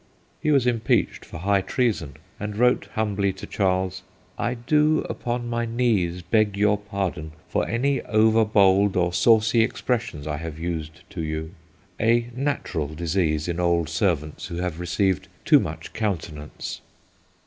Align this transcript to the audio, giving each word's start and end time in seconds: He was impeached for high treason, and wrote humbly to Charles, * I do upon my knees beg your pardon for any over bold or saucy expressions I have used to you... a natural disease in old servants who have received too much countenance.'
He 0.41 0.49
was 0.49 0.65
impeached 0.65 1.23
for 1.23 1.37
high 1.37 1.61
treason, 1.61 2.13
and 2.39 2.57
wrote 2.57 2.87
humbly 2.95 3.31
to 3.33 3.45
Charles, 3.45 4.01
* 4.21 4.39
I 4.49 4.55
do 4.55 5.01
upon 5.07 5.47
my 5.47 5.67
knees 5.67 6.23
beg 6.23 6.57
your 6.57 6.79
pardon 6.79 7.33
for 7.49 7.67
any 7.67 8.01
over 8.05 8.43
bold 8.43 8.97
or 8.97 9.13
saucy 9.13 9.61
expressions 9.61 10.25
I 10.25 10.37
have 10.37 10.57
used 10.57 11.07
to 11.11 11.21
you... 11.21 11.51
a 11.99 12.31
natural 12.33 12.87
disease 12.87 13.47
in 13.47 13.59
old 13.59 13.89
servants 13.89 14.47
who 14.47 14.55
have 14.55 14.79
received 14.79 15.27
too 15.45 15.59
much 15.59 15.93
countenance.' 15.93 16.81